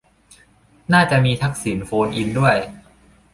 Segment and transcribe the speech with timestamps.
[0.93, 2.55] น่าจะมีทักษิณโฟนอินด้วย